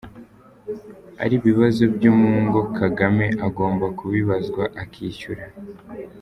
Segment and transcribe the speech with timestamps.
[1.19, 5.43] -Ari ibibazo byo mu ngo, Kagame agomba kubibazwa akishyura.